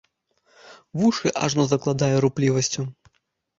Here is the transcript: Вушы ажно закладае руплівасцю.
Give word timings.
Вушы 1.01 1.27
ажно 1.43 1.67
закладае 1.75 2.11
руплівасцю. 2.27 2.81